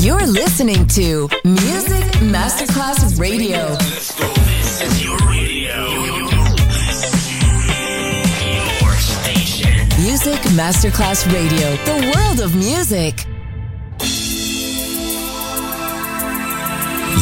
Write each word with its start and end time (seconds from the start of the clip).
You're 0.00 0.26
listening 0.28 0.86
to 0.88 1.28
Music 1.44 2.04
Masterclass 2.22 3.18
Radio. 3.18 3.66
This 3.74 4.80
is 4.80 5.04
your 5.04 5.16
radio. 5.26 5.90
Your 8.54 8.92
station. 8.94 9.88
Music 10.00 10.38
Masterclass 10.54 11.26
Radio, 11.32 11.74
the 11.84 12.12
world 12.14 12.38
of 12.38 12.54
music. 12.54 13.26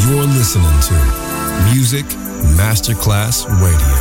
You're 0.05 0.27
listening 0.37 0.79
to 0.89 0.95
Music 1.73 2.05
Masterclass 2.59 3.47
Radio, 3.65 3.97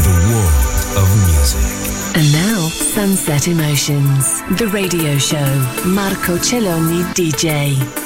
the 0.00 0.14
world 0.32 0.96
of 0.96 1.06
music. 1.28 1.76
And 2.16 2.32
now, 2.32 2.68
Sunset 2.70 3.46
Emotions, 3.46 4.40
the 4.58 4.68
radio 4.68 5.18
show. 5.18 5.44
Marco 5.84 6.38
Celloni 6.38 7.02
DJ. 7.12 8.05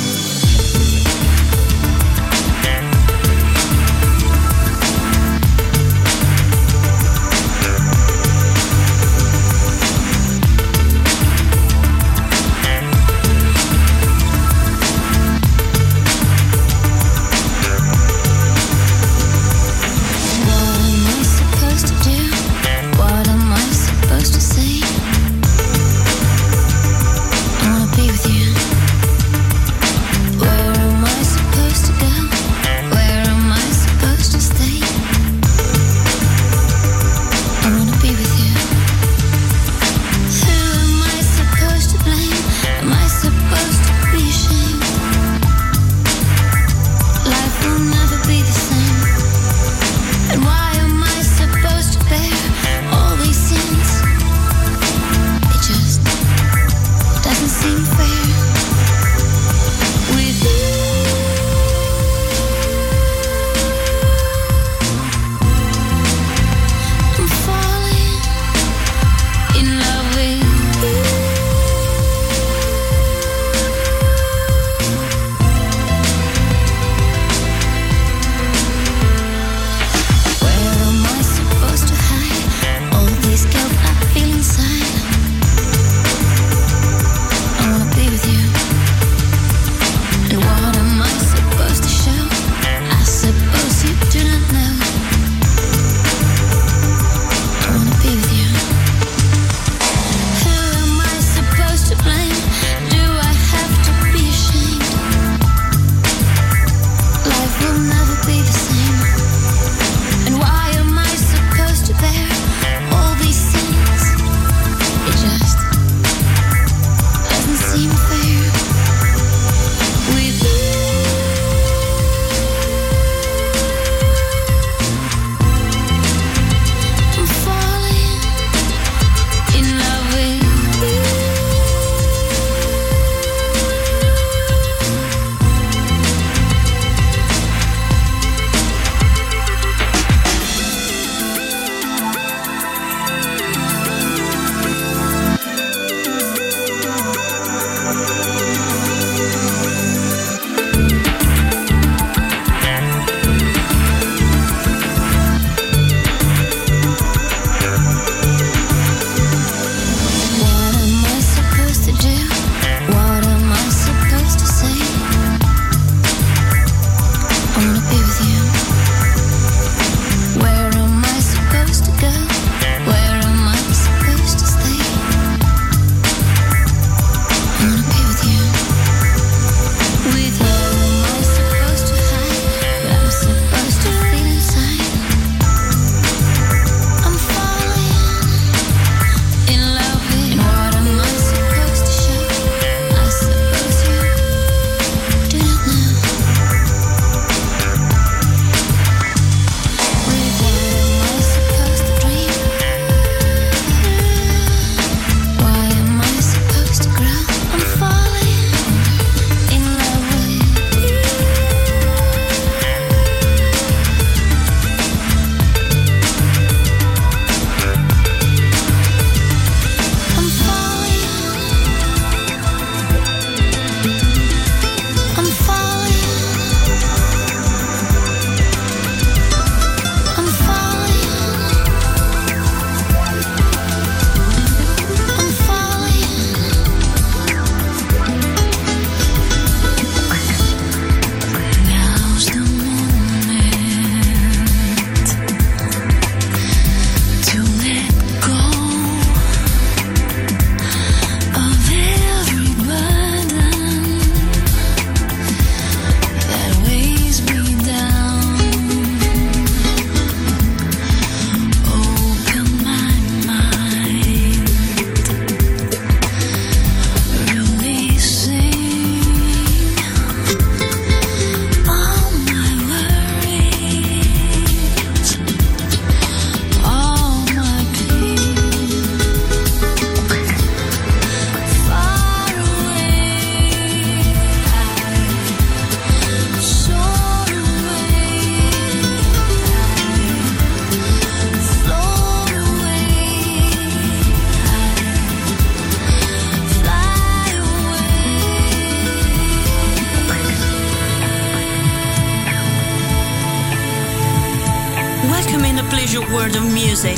World 306.11 306.35
of 306.35 306.43
music 306.53 306.97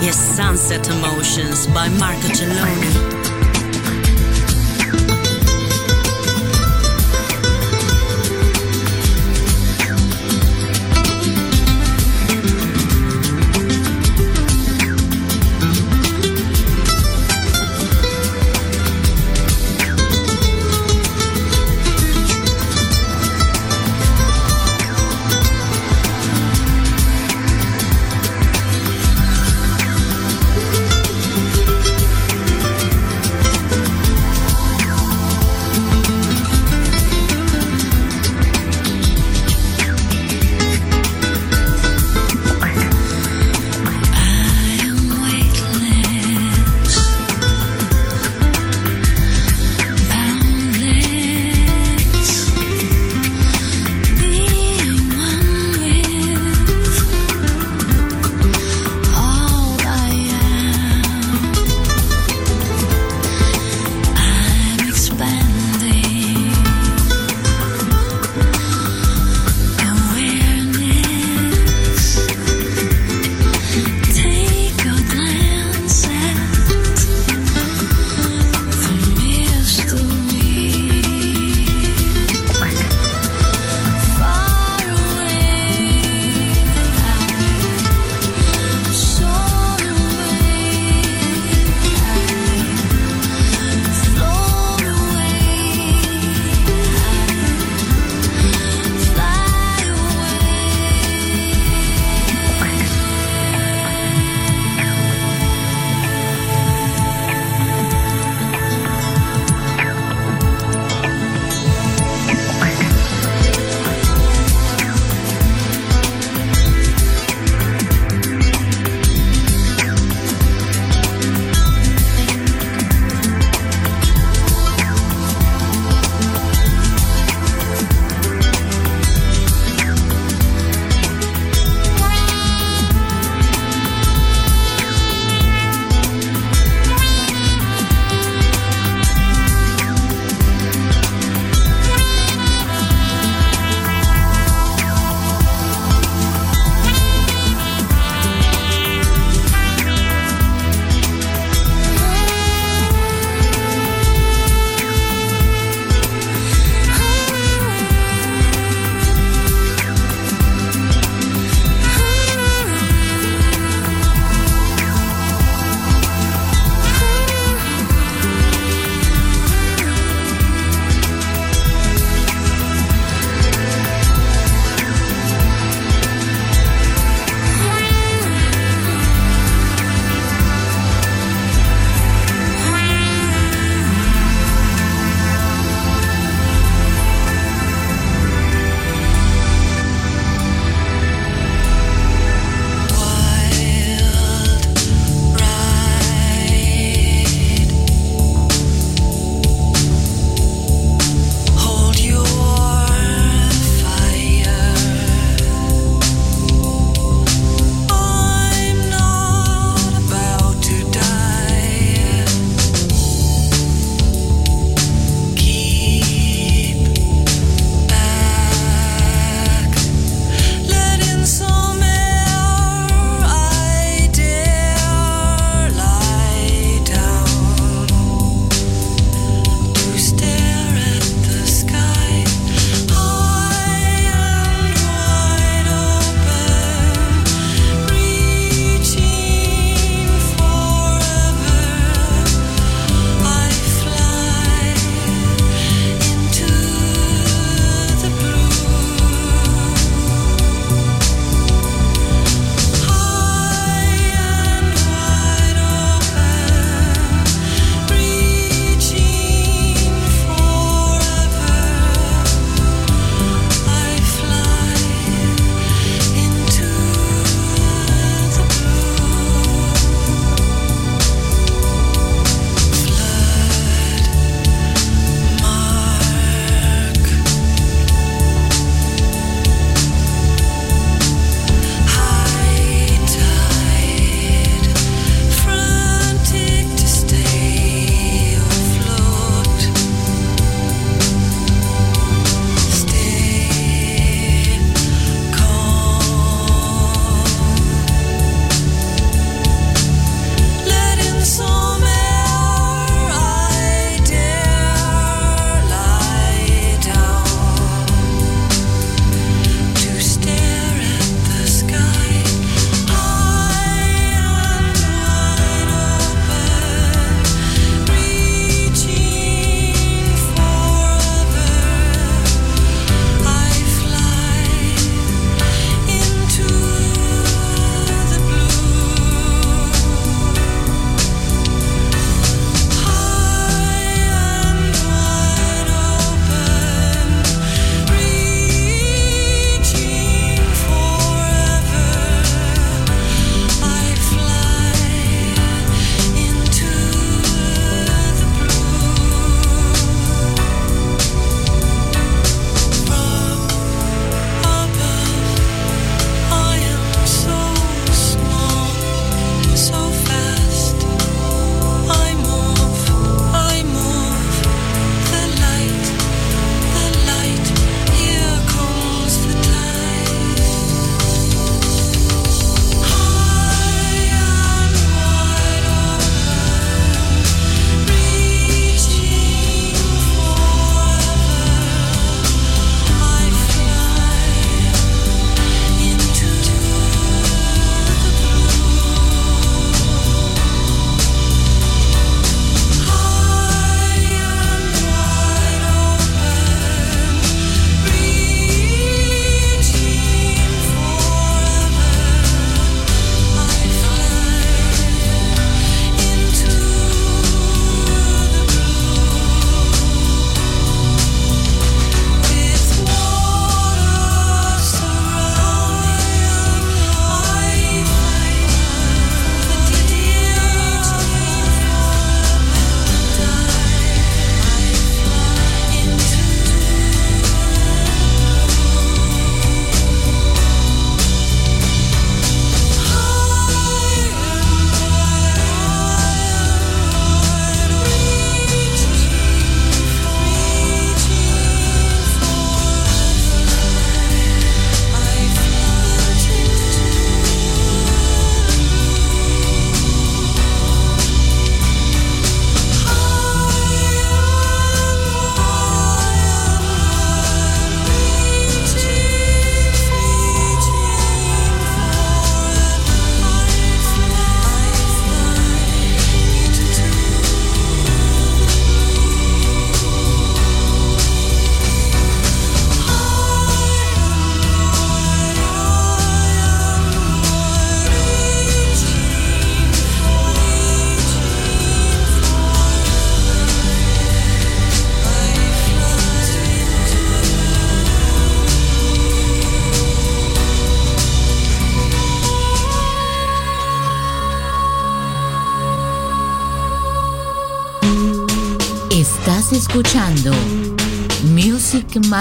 Yes, 0.00 0.16
Sunset 0.16 0.88
Emotions 0.88 1.66
by 1.68 1.88
Marco 1.88 2.28
Celloni. 2.28 3.23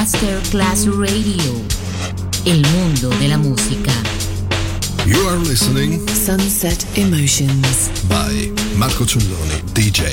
Masterclass 0.03 0.85
Radio, 0.87 1.53
el 2.43 2.61
mundo 2.73 3.09
de 3.21 3.29
la 3.29 3.37
música. 3.37 3.93
You 5.05 5.29
are 5.29 5.37
listening 5.37 6.05
Sunset 6.09 6.85
Emotions. 6.97 7.89
by 8.09 8.51
Marco 8.77 9.05
Celloni, 9.05 9.61
DJ. 9.73 10.11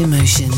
Emotions. 0.00 0.57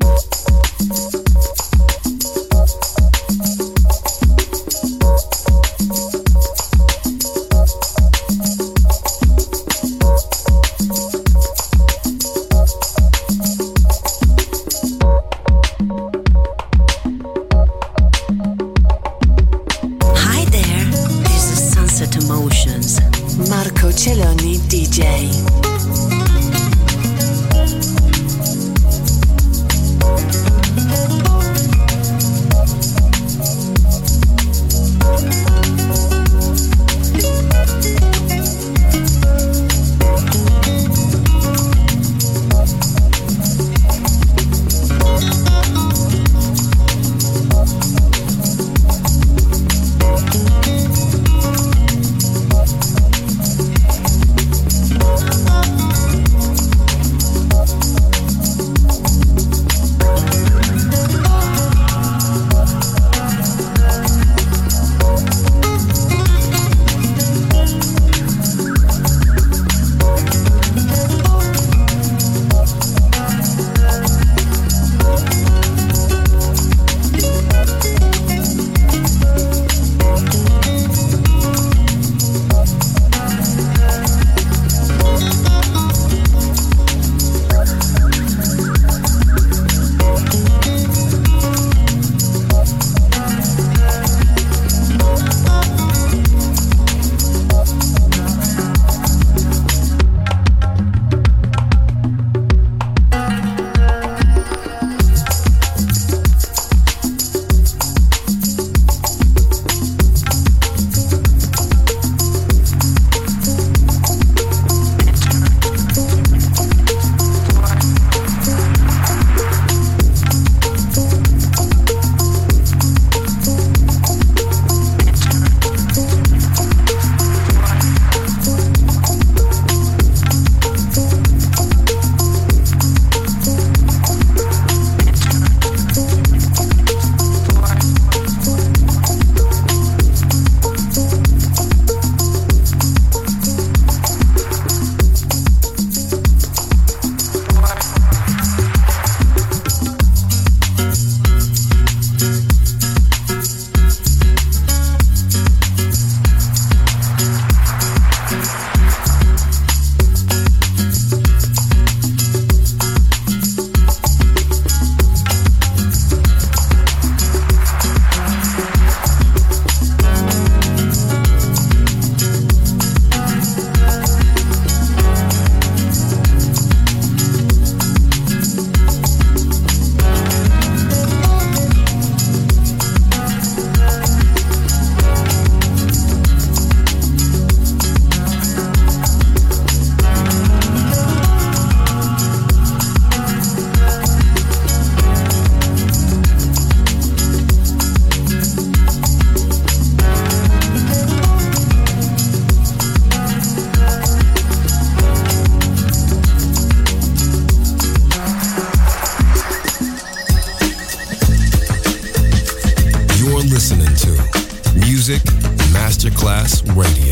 Masterclass 216.21 216.61
Radio, 216.75 217.10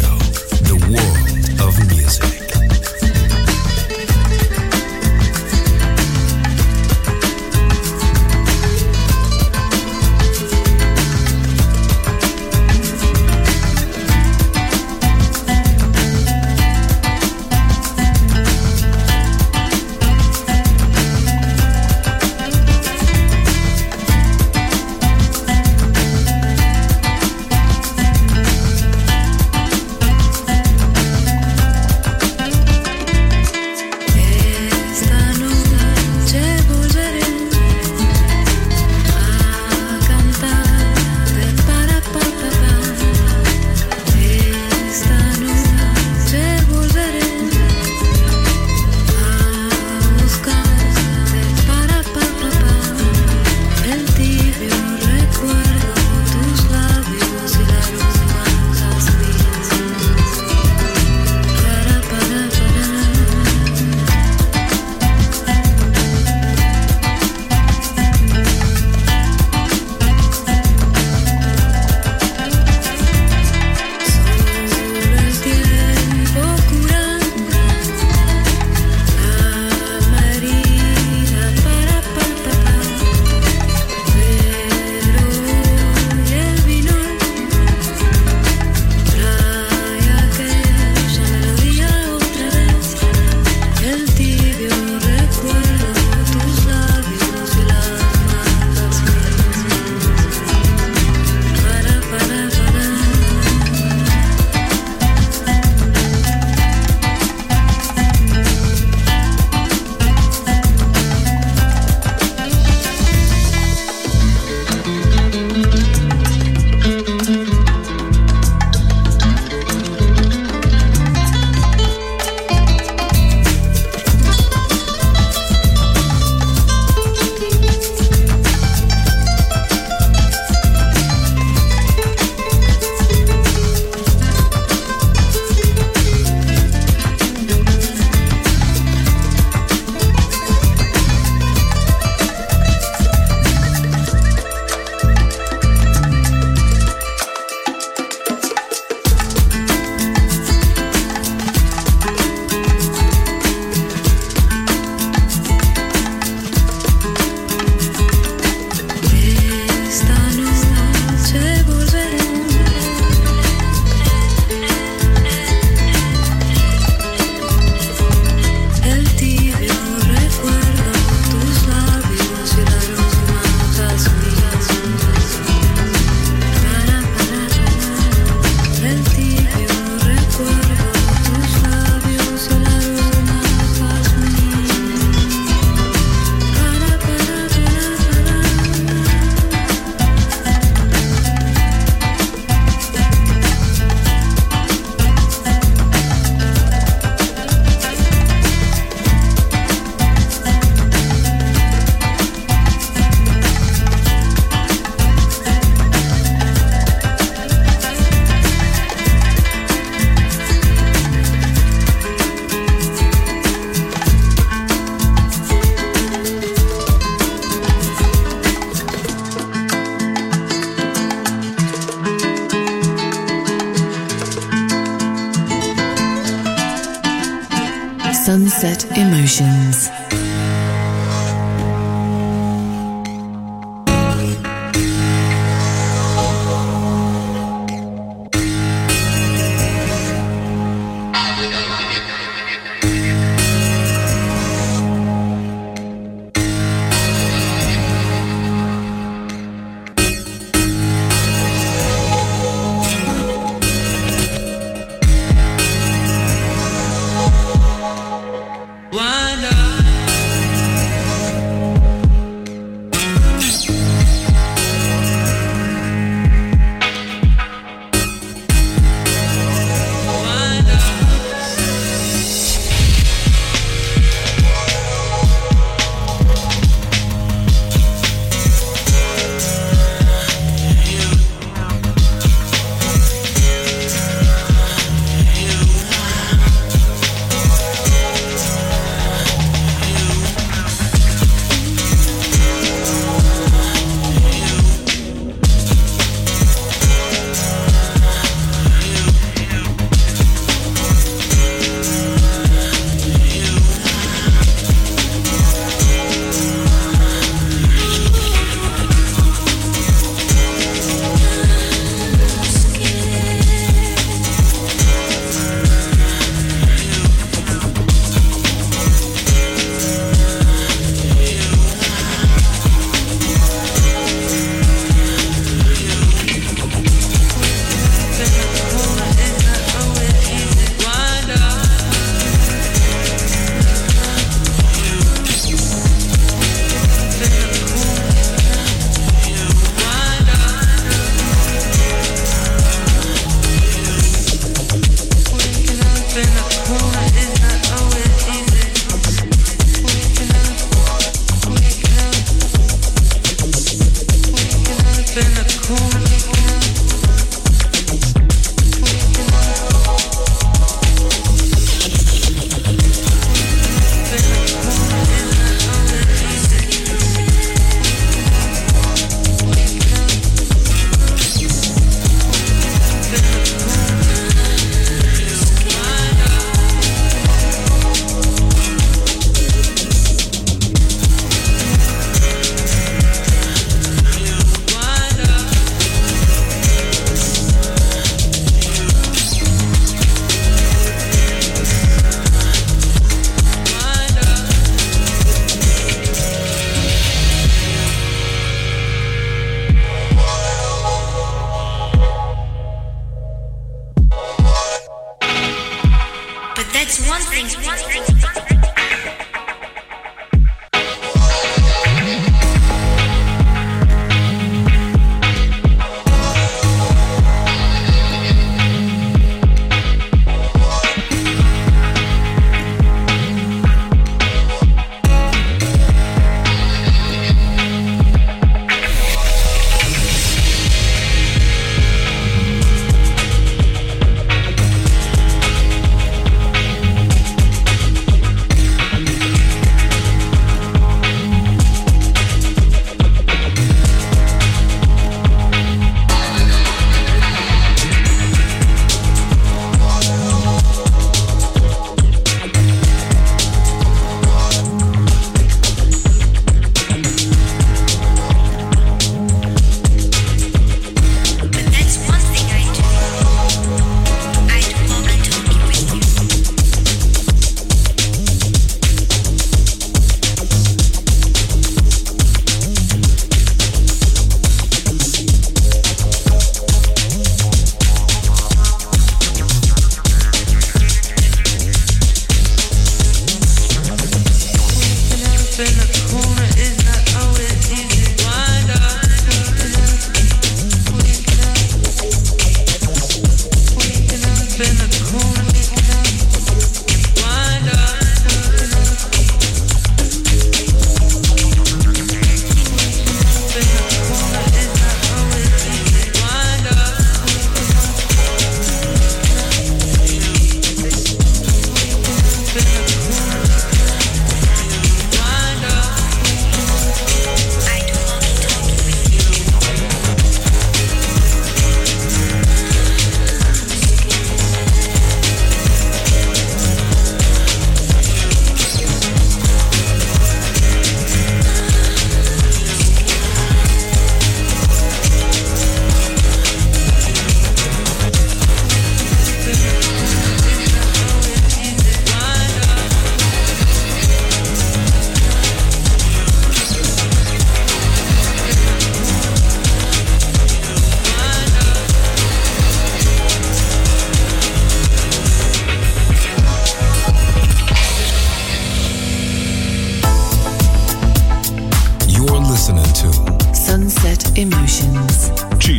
Sunset 228.29 228.85
Emotions. 228.95 230.08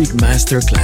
Masterclass 0.00 0.79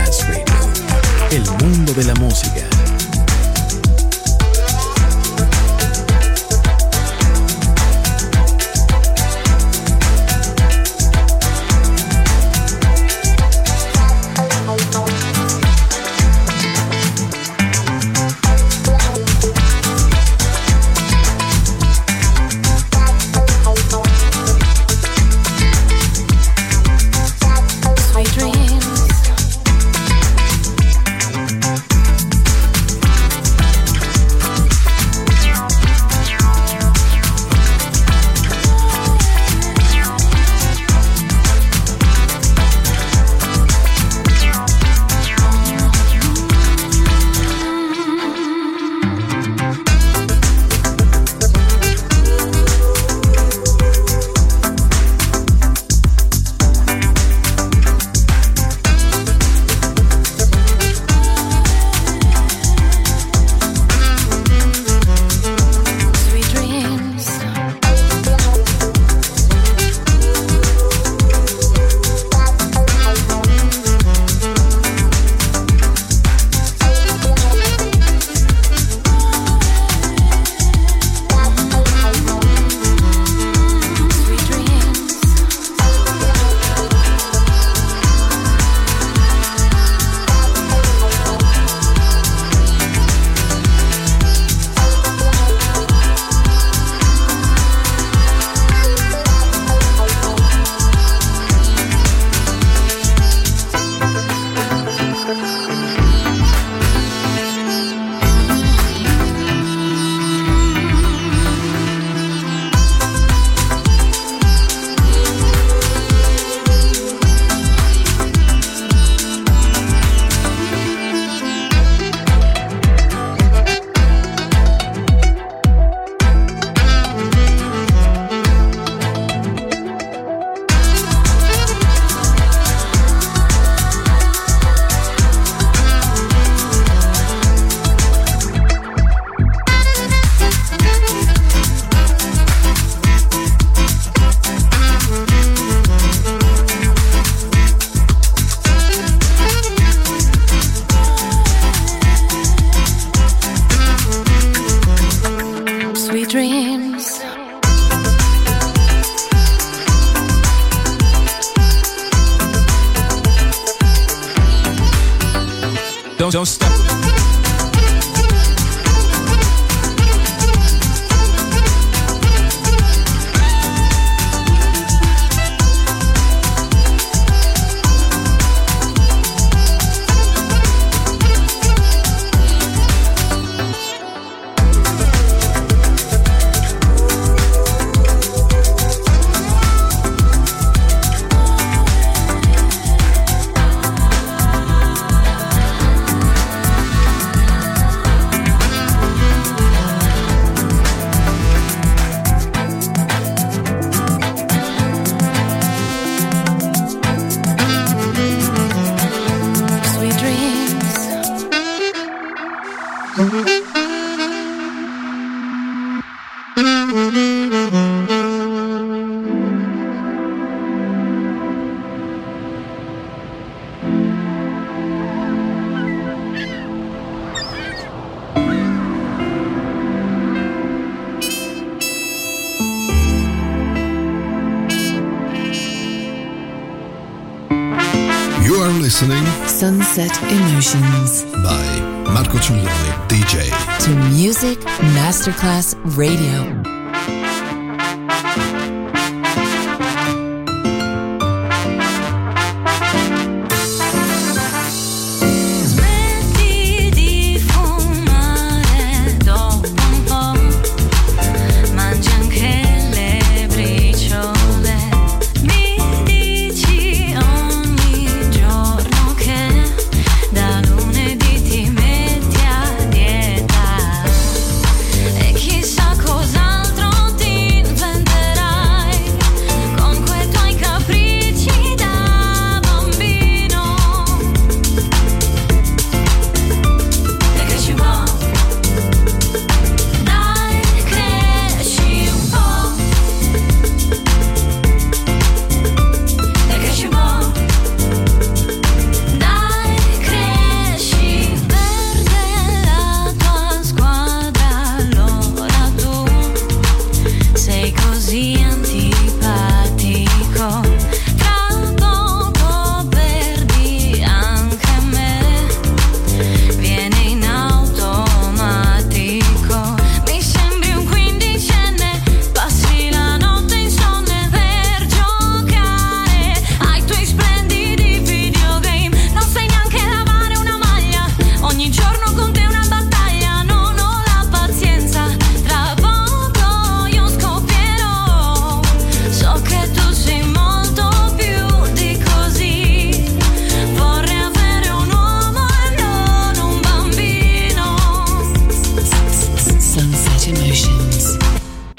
Sunset 239.58 240.14
Emotions 240.24 241.24
by 241.42 241.80
Marco 242.12 242.36
Celloni, 242.36 243.08
DJ. 243.08 243.48
to 243.82 243.90
Music 244.14 244.58
Masterclass 244.92 245.74
Radio. 245.96 246.75